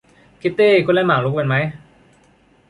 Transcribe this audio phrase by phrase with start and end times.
[0.41, 1.55] คิตตี้ คุณเล่นหมากรุกเป็นไหม?